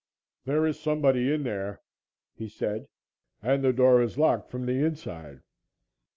"There 0.45 0.65
is 0.65 0.79
somebody 0.79 1.31
in 1.31 1.43
there," 1.43 1.79
he 2.33 2.49
said, 2.49 2.87
"and 3.43 3.63
the 3.63 3.71
dock 3.71 3.99
is 3.99 4.17
locked 4.17 4.49
from 4.49 4.65
the 4.65 4.83
inside." 4.83 5.41